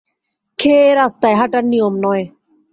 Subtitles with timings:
[0.59, 2.23] খেয়ে রাস্তায় হাঁটা নিয়ম নয়।